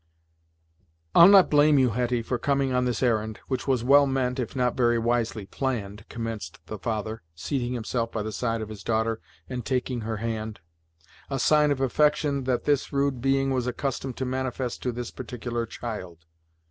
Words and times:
"I'll 1.13 1.27
not 1.27 1.51
blame 1.51 1.77
you, 1.77 1.91
Hetty, 1.91 2.23
for 2.23 2.39
coming 2.39 2.73
on 2.73 2.85
this 2.85 3.03
errand, 3.03 3.39
which 3.47 3.67
was 3.67 3.83
well 3.83 4.07
meant 4.07 4.39
if 4.39 4.55
not 4.55 4.75
very 4.75 4.97
wisely 4.97 5.45
planned," 5.45 6.09
commenced 6.09 6.57
the 6.65 6.79
father, 6.79 7.21
seating 7.35 7.73
himself 7.73 8.11
by 8.11 8.23
the 8.23 8.31
side 8.31 8.61
of 8.63 8.69
his 8.69 8.81
daughter 8.83 9.21
and 9.47 9.63
taking 9.63 10.01
her 10.01 10.17
hand; 10.17 10.59
a 11.29 11.37
sign 11.37 11.69
of 11.69 11.81
affection 11.81 12.45
that 12.45 12.63
this 12.63 12.91
rude 12.91 13.21
being 13.21 13.51
was 13.51 13.67
accustomed 13.67 14.17
to 14.17 14.25
manifest 14.25 14.81
to 14.81 14.91
this 14.91 15.11
particular 15.11 15.67
child. 15.67 16.25